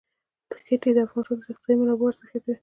[0.61, 2.55] ښتې د افغانستان د اقتصادي منابعو ارزښت زیاتوي.